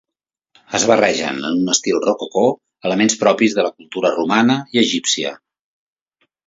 Es 0.77 0.85
barregen 0.91 1.37
en 1.49 1.59
un 1.59 1.69
estil 1.75 2.01
rococó 2.07 2.45
elements 2.91 3.19
propis 3.27 3.59
de 3.59 3.69
la 3.69 3.73
cultura 3.77 4.15
romana 4.19 4.61
i 4.77 4.85
egípcia. 4.89 5.41